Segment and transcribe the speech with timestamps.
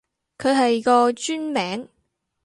[0.39, 1.87] 佢係個專名